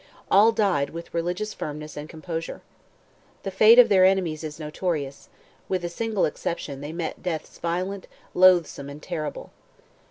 All 0.31 0.51
died 0.51 0.89
with 0.89 1.13
religious 1.13 1.53
firmness 1.53 1.95
and 1.95 2.09
composure. 2.09 2.61
The 3.43 3.51
fate 3.51 3.77
of 3.77 3.87
their 3.87 4.03
enemies 4.03 4.43
is 4.43 4.59
notorious; 4.59 5.29
with 5.69 5.85
a 5.85 5.89
single 5.89 6.25
exception, 6.25 6.81
they 6.81 6.91
met 6.91 7.21
deaths 7.21 7.59
violent, 7.59 8.07
loathsome, 8.33 8.89
and 8.89 8.99
terrible. 8.99 9.51